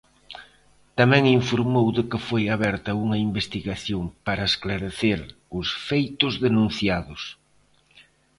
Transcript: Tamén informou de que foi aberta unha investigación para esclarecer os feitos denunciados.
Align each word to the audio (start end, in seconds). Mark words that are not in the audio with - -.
Tamén 0.99 1.23
informou 1.39 1.87
de 1.97 2.03
que 2.09 2.19
foi 2.27 2.43
aberta 2.47 2.99
unha 3.03 3.17
investigación 3.27 4.03
para 4.25 4.47
esclarecer 4.51 5.19
os 5.59 5.67
feitos 5.87 6.33
denunciados. 6.45 7.21